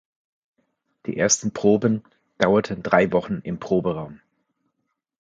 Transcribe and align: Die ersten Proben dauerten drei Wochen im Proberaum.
Die 1.05 1.15
ersten 1.15 1.53
Proben 1.53 2.01
dauerten 2.39 2.81
drei 2.81 3.11
Wochen 3.11 3.37
im 3.43 3.59
Proberaum. 3.59 4.19